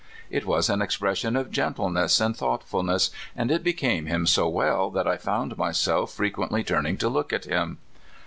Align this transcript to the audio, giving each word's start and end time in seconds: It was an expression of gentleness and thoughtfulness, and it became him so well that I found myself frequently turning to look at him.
It 0.31 0.47
was 0.47 0.67
an 0.67 0.81
expression 0.81 1.35
of 1.35 1.51
gentleness 1.51 2.19
and 2.19 2.35
thoughtfulness, 2.35 3.11
and 3.35 3.51
it 3.51 3.63
became 3.63 4.07
him 4.07 4.25
so 4.25 4.49
well 4.49 4.89
that 4.89 5.07
I 5.07 5.15
found 5.15 5.59
myself 5.59 6.11
frequently 6.11 6.63
turning 6.63 6.97
to 6.97 7.07
look 7.07 7.31
at 7.31 7.45
him. 7.45 7.77